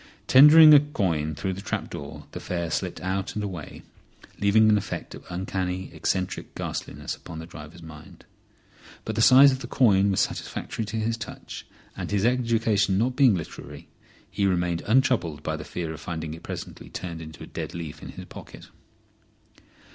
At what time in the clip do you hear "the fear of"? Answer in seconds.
15.55-16.01